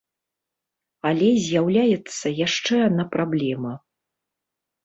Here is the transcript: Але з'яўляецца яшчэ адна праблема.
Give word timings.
Але 1.09 1.27
з'яўляецца 1.43 2.27
яшчэ 2.45 2.75
адна 2.87 3.03
праблема. 3.17 3.73